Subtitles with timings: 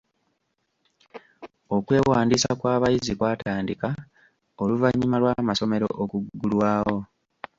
[1.75, 3.87] Okwewandiisa kw’abayizi kwatandika
[4.63, 6.97] oluvannyuma lw’amasomero okuggulwawo